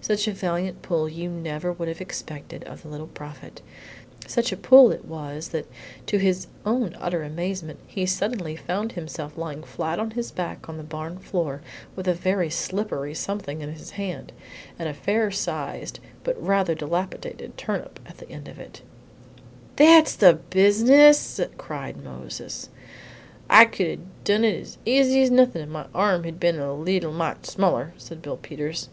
Such 0.00 0.28
a 0.28 0.32
valiant 0.32 0.80
pull 0.80 1.08
you 1.08 1.28
would 1.28 1.42
never 1.42 1.74
have 1.74 2.00
expected 2.00 2.62
of 2.64 2.82
the 2.82 2.88
Little 2.88 3.08
Prophet. 3.08 3.60
Such 4.28 4.52
a 4.52 4.56
pull 4.56 4.90
it 4.92 5.04
was 5.04 5.48
that, 5.48 5.66
to 6.06 6.18
his 6.18 6.46
own 6.64 6.96
utter 7.00 7.24
amazement, 7.24 7.80
he 7.86 8.06
suddenly 8.06 8.54
found 8.56 8.92
himself 8.92 9.36
lying 9.36 9.64
flat 9.64 9.98
on 9.98 10.12
his 10.12 10.30
back 10.30 10.66
on 10.68 10.76
the 10.78 10.84
barn 10.84 11.18
floor 11.18 11.60
with 11.96 12.06
a 12.08 12.14
very 12.14 12.48
slippery 12.48 13.12
something 13.12 13.60
in 13.60 13.72
his 13.72 13.90
hand, 13.90 14.30
and 14.78 14.88
a 14.88 14.94
fair 14.94 15.30
sized 15.32 15.98
but 16.22 16.40
rather 16.42 16.74
dilapidated 16.76 17.58
turnip 17.58 17.98
at 18.06 18.16
the 18.18 18.30
end 18.30 18.46
of 18.48 18.58
it. 18.60 18.80
"That's 19.76 20.14
the 20.14 20.34
business!" 20.34 21.38
cried 21.58 22.02
Moses. 22.02 22.70
"I 23.50 23.64
could 23.66 23.86
'a' 23.88 23.98
done 24.24 24.44
it 24.44 24.60
as 24.62 24.78
easy 24.86 25.22
as 25.22 25.30
nothin' 25.32 25.60
if 25.60 25.68
my 25.68 25.86
arm 25.92 26.22
had 26.24 26.38
been 26.40 26.58
a 26.60 26.72
leetle 26.72 27.12
mite 27.12 27.44
smaller," 27.44 27.92
said 27.98 28.22
Bill 28.22 28.36
Peters. 28.38 28.88